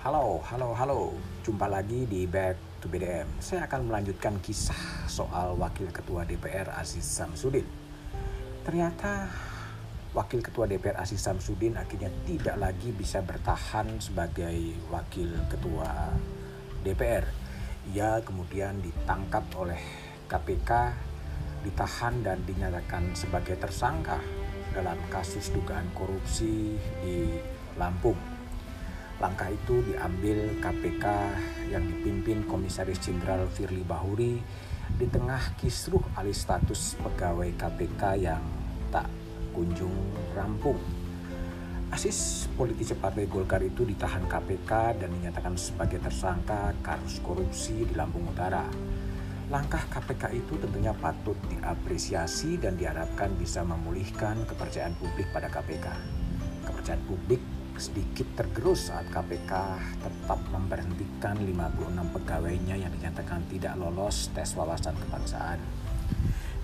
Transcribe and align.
Halo, 0.00 0.40
halo, 0.48 0.72
halo. 0.72 1.12
Jumpa 1.44 1.68
lagi 1.68 2.08
di 2.08 2.24
Back 2.24 2.80
to 2.80 2.88
BDM. 2.88 3.36
Saya 3.36 3.68
akan 3.68 3.92
melanjutkan 3.92 4.40
kisah 4.40 5.04
soal 5.04 5.52
Wakil 5.60 5.92
Ketua 5.92 6.24
DPR 6.24 6.72
Aziz 6.72 7.04
Samsudin. 7.04 7.68
Ternyata 8.64 9.28
Wakil 10.16 10.40
Ketua 10.40 10.64
DPR 10.64 10.96
Aziz 10.96 11.20
Samsudin 11.20 11.76
akhirnya 11.76 12.08
tidak 12.24 12.56
lagi 12.56 12.96
bisa 12.96 13.20
bertahan 13.20 14.00
sebagai 14.00 14.72
Wakil 14.88 15.36
Ketua 15.52 16.16
DPR. 16.80 17.28
Ia 17.92 18.24
kemudian 18.24 18.80
ditangkap 18.80 19.52
oleh 19.60 19.84
KPK, 20.32 20.96
ditahan 21.60 22.24
dan 22.24 22.40
dinyatakan 22.48 23.12
sebagai 23.12 23.60
tersangka 23.60 24.16
dalam 24.72 24.96
kasus 25.12 25.52
dugaan 25.52 25.92
korupsi 25.92 26.80
di 27.04 27.36
Lampung. 27.76 28.39
Langkah 29.20 29.52
itu 29.52 29.84
diambil 29.84 30.48
KPK 30.64 31.04
yang 31.68 31.84
dipimpin 31.84 32.40
Komisaris 32.48 33.04
Jenderal 33.04 33.44
Firly 33.52 33.84
Bahuri 33.84 34.40
di 34.96 35.06
tengah 35.12 35.60
kisruh 35.60 36.00
alih 36.16 36.32
status 36.32 36.96
pegawai 37.04 37.52
KPK 37.52 38.02
yang 38.16 38.40
tak 38.88 39.04
kunjung 39.52 39.92
rampung. 40.32 40.80
Asis 41.92 42.48
politisi 42.56 42.96
Partai 42.96 43.28
Golkar 43.28 43.60
itu 43.60 43.84
ditahan 43.84 44.24
KPK 44.24 45.04
dan 45.04 45.12
dinyatakan 45.12 45.52
sebagai 45.60 46.00
tersangka 46.00 46.72
kasus 46.80 47.20
korupsi 47.20 47.84
di 47.84 47.92
Lampung 47.92 48.24
Utara. 48.24 48.64
Langkah 49.52 49.84
KPK 49.90 50.32
itu 50.32 50.56
tentunya 50.56 50.96
patut 50.96 51.36
diapresiasi 51.52 52.56
dan 52.56 52.80
diharapkan 52.80 53.36
bisa 53.36 53.60
memulihkan 53.68 54.48
kepercayaan 54.48 54.96
publik 54.96 55.28
pada 55.28 55.52
KPK. 55.52 55.92
Kepercayaan 56.64 57.04
publik 57.04 57.59
sedikit 57.80 58.28
tergerus 58.36 58.92
saat 58.92 59.08
KPK 59.08 59.52
tetap 60.04 60.40
memberhentikan 60.52 61.32
56 61.40 62.12
pegawainya 62.12 62.76
yang 62.76 62.92
dinyatakan 62.92 63.40
tidak 63.48 63.80
lolos 63.80 64.28
tes 64.36 64.52
wawasan 64.52 64.92
kebangsaan. 65.00 65.56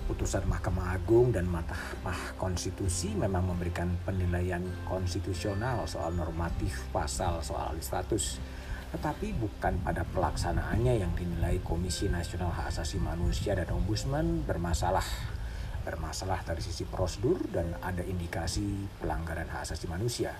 Putusan 0.05 0.45
Mahkamah 0.45 0.95
Agung 0.95 1.33
dan 1.33 1.49
Mahkamah 1.49 2.37
Konstitusi 2.37 3.11
memang 3.17 3.49
memberikan 3.49 3.91
penilaian 4.05 4.61
konstitusional 4.85 5.89
soal 5.89 6.13
normatif 6.13 6.85
pasal 6.93 7.41
soal 7.41 7.75
status, 7.81 8.37
tetapi 8.93 9.35
bukan 9.35 9.73
pada 9.83 10.05
pelaksanaannya 10.13 11.01
yang 11.01 11.11
dinilai 11.17 11.59
Komisi 11.65 12.07
Nasional 12.07 12.53
Hak 12.53 12.71
Asasi 12.71 13.01
Manusia 13.01 13.57
dan 13.57 13.67
Ombudsman 13.73 14.47
bermasalah 14.47 15.03
bermasalah 15.83 16.43
dari 16.43 16.59
sisi 16.59 16.83
prosedur 16.83 17.39
dan 17.47 17.71
ada 17.79 18.03
indikasi 18.03 18.91
pelanggaran 18.99 19.47
hak 19.47 19.63
asasi 19.63 19.87
manusia 19.87 20.35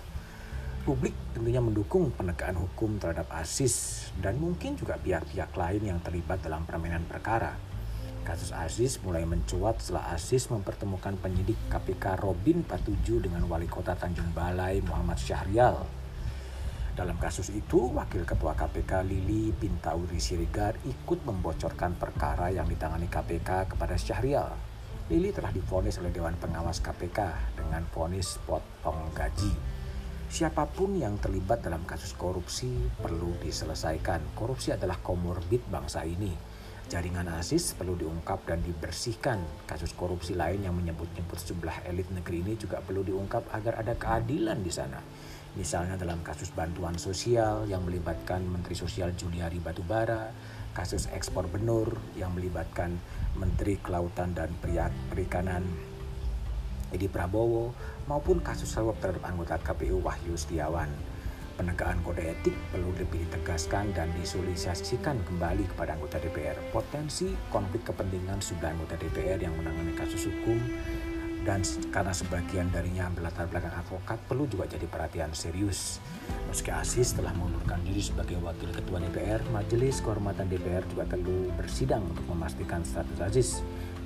publik 0.82 1.14
tentunya 1.34 1.62
mendukung 1.62 2.10
penegakan 2.14 2.66
hukum 2.66 2.98
terhadap 2.98 3.30
Aziz 3.34 4.08
dan 4.18 4.36
mungkin 4.36 4.74
juga 4.78 4.98
pihak-pihak 4.98 5.54
lain 5.54 5.82
yang 5.94 5.98
terlibat 6.02 6.42
dalam 6.42 6.66
permainan 6.66 7.06
perkara. 7.06 7.54
Kasus 8.28 8.52
Aziz 8.52 9.00
mulai 9.00 9.24
mencuat 9.24 9.80
setelah 9.80 10.12
Aziz 10.12 10.52
mempertemukan 10.52 11.16
penyidik 11.16 11.56
KPK 11.72 12.20
Robin 12.20 12.60
Patuju 12.60 13.24
dengan 13.24 13.48
wali 13.48 13.64
kota 13.64 13.96
Tanjung 13.96 14.36
Balai 14.36 14.84
Muhammad 14.84 15.16
Syahrial. 15.16 15.80
Dalam 16.92 17.14
kasus 17.16 17.48
itu, 17.54 17.94
Wakil 17.94 18.26
Ketua 18.26 18.58
KPK 18.58 19.06
Lili 19.06 19.54
Pintauri 19.54 20.18
Sirigar 20.18 20.74
ikut 20.82 21.22
membocorkan 21.22 21.94
perkara 21.94 22.50
yang 22.50 22.66
ditangani 22.66 23.06
KPK 23.06 23.70
kepada 23.72 23.94
Syahrial. 23.94 24.50
Lili 25.08 25.32
telah 25.32 25.48
difonis 25.54 25.96
oleh 26.02 26.12
Dewan 26.12 26.36
Pengawas 26.36 26.84
KPK 26.84 27.32
dengan 27.56 27.86
vonis 27.94 28.36
potong 28.44 29.08
gaji. 29.16 29.77
Siapa 30.28 30.68
pun 30.68 30.92
yang 30.92 31.16
terlibat 31.16 31.64
dalam 31.64 31.88
kasus 31.88 32.12
korupsi 32.12 32.68
perlu 33.00 33.32
diselesaikan. 33.40 34.36
Korupsi 34.36 34.76
adalah 34.76 35.00
komorbid 35.00 35.64
bangsa 35.72 36.04
ini. 36.04 36.36
Jaringan 36.88 37.32
ASIS 37.32 37.72
perlu 37.72 37.96
diungkap 37.96 38.44
dan 38.44 38.60
dibersihkan. 38.60 39.40
Kasus 39.64 39.96
korupsi 39.96 40.36
lain 40.36 40.68
yang 40.68 40.76
menyebut-nyebut 40.76 41.36
sejumlah 41.40 41.88
elit 41.88 42.12
negeri 42.12 42.44
ini 42.44 42.60
juga 42.60 42.84
perlu 42.84 43.00
diungkap 43.08 43.48
agar 43.56 43.80
ada 43.80 43.96
keadilan 43.96 44.60
di 44.60 44.68
sana. 44.68 45.00
Misalnya 45.56 45.96
dalam 45.96 46.20
kasus 46.20 46.52
bantuan 46.52 47.00
sosial 47.00 47.64
yang 47.64 47.88
melibatkan 47.88 48.44
Menteri 48.44 48.76
Sosial 48.76 49.16
Juliari 49.16 49.56
Batubara, 49.64 50.28
kasus 50.76 51.08
ekspor 51.08 51.48
benur 51.48 51.96
yang 52.20 52.36
melibatkan 52.36 53.00
Menteri 53.40 53.80
Kelautan 53.80 54.36
dan 54.36 54.52
Perikanan 54.60 55.87
Edi 56.92 57.06
Prabowo 57.06 57.76
maupun 58.08 58.40
kasus 58.40 58.72
suap 58.72 58.96
terhadap 59.00 59.24
anggota 59.28 59.60
KPU 59.60 60.00
Wahyu 60.00 60.34
Setiawan. 60.34 60.88
Penegakan 61.58 61.98
kode 62.06 62.22
etik 62.22 62.54
perlu 62.70 62.94
lebih 62.94 63.18
ditegaskan 63.26 63.90
dan 63.90 64.06
disosialisasikan 64.14 65.18
kembali 65.26 65.66
kepada 65.74 65.98
anggota 65.98 66.22
DPR. 66.22 66.54
Potensi 66.70 67.34
konflik 67.50 67.82
kepentingan 67.82 68.38
sudah 68.38 68.70
anggota 68.70 68.94
DPR 68.94 69.42
yang 69.42 69.58
menangani 69.58 69.90
kasus 69.98 70.30
hukum 70.30 70.54
dan 71.42 71.64
karena 71.90 72.12
sebagian 72.14 72.68
darinya 72.68 73.08
berlatar 73.08 73.48
belakang 73.48 73.72
advokat 73.72 74.18
perlu 74.28 74.44
juga 74.46 74.68
jadi 74.70 74.86
perhatian 74.86 75.32
serius. 75.32 75.96
Meski 76.46 76.70
Asis 76.70 77.16
telah 77.16 77.32
mengundurkan 77.34 77.80
diri 77.88 78.04
sebagai 78.04 78.36
wakil 78.38 78.68
ketua 78.68 79.00
DPR, 79.00 79.40
Majelis 79.48 79.98
Kehormatan 80.04 80.46
DPR 80.46 80.84
juga 80.92 81.08
perlu 81.08 81.48
bersidang 81.56 82.04
untuk 82.04 82.22
memastikan 82.28 82.84
status 82.84 83.18
Aziz 83.18 83.50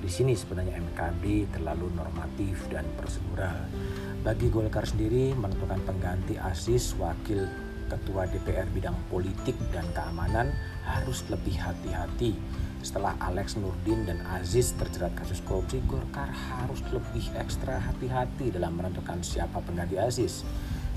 di 0.03 0.11
sini 0.11 0.35
sebenarnya 0.35 0.83
MKB 0.83 1.55
terlalu 1.55 1.87
normatif 1.95 2.67
dan 2.67 2.83
prosedural. 2.99 3.55
Bagi 4.27 4.51
Golkar 4.51 4.83
sendiri 4.83 5.31
menentukan 5.39 5.79
pengganti 5.87 6.35
ASIS 6.35 6.99
wakil 6.99 7.47
ketua 7.87 8.27
DPR 8.27 8.67
bidang 8.75 8.99
politik 9.07 9.55
dan 9.71 9.87
keamanan 9.95 10.51
harus 10.83 11.23
lebih 11.31 11.55
hati-hati. 11.55 12.35
Setelah 12.83 13.15
Alex 13.23 13.55
Nurdin 13.55 14.03
dan 14.03 14.19
Aziz 14.27 14.75
terjerat 14.75 15.15
kasus 15.15 15.39
korupsi, 15.47 15.79
Golkar 15.87 16.27
harus 16.35 16.83
lebih 16.91 17.23
ekstra 17.39 17.79
hati-hati 17.79 18.51
dalam 18.51 18.75
menentukan 18.75 19.23
siapa 19.23 19.62
pengganti 19.62 20.03
Aziz. 20.03 20.43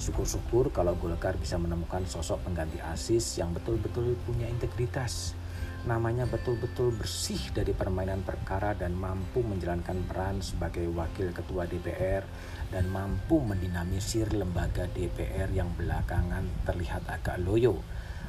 Syukur-syukur 0.02 0.74
kalau 0.74 0.98
Golkar 0.98 1.38
bisa 1.38 1.62
menemukan 1.62 2.02
sosok 2.10 2.42
pengganti 2.42 2.82
Aziz 2.82 3.38
yang 3.38 3.54
betul-betul 3.54 4.18
punya 4.26 4.50
integritas 4.50 5.38
namanya 5.85 6.25
betul-betul 6.25 6.97
bersih 6.97 7.38
dari 7.53 7.69
permainan 7.69 8.25
perkara 8.25 8.73
dan 8.73 8.97
mampu 8.97 9.46
menjalankan 9.46 10.01
peran 10.09 10.41
sebagai 10.41 10.90
wakil 10.90 11.29
ketua 11.29 11.69
DPR 11.69 12.25
dan 12.73 12.90
mampu 12.90 13.38
mendinamisir 13.38 14.34
lembaga 14.34 14.90
DPR 14.90 15.53
yang 15.53 15.69
belakangan 15.78 16.41
terlihat 16.66 17.06
agak 17.06 17.38
loyo. 17.38 17.78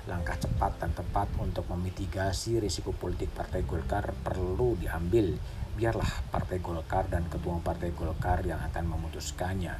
Langkah 0.04 0.36
cepat 0.36 0.78
dan 0.78 0.92
tepat 0.92 1.32
untuk 1.40 1.66
memitigasi 1.72 2.60
risiko 2.60 2.92
politik 2.92 3.32
Partai 3.32 3.64
Golkar 3.64 4.12
perlu 4.22 4.76
diambil. 4.76 5.34
Biarlah 5.74 6.30
Partai 6.30 6.60
Golkar 6.60 7.08
dan 7.10 7.26
Ketua 7.26 7.58
Partai 7.64 7.90
Golkar 7.96 8.44
yang 8.44 8.60
akan 8.60 8.84
memutuskannya. 8.84 9.74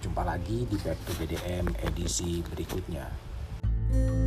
Jumpa 0.00 0.22
lagi 0.22 0.64
di 0.70 0.78
Back 0.80 0.98
to 1.02 1.12
BDM 1.18 1.74
edisi 1.82 2.40
berikutnya. 2.46 3.26
thank 3.86 4.10
you 4.10 4.25